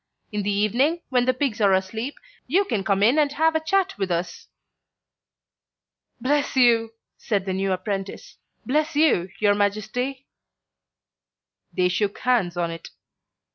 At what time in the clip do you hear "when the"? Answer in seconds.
1.09-1.33